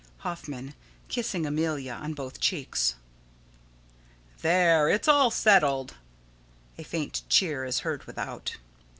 [0.21, 0.73] _]Hoffman:
[1.09, 2.95] [Kissing Amelia on both cheeks.]
[4.41, 5.93] There, it's all settled.
[6.79, 8.57] [_A faint cheer is heard without.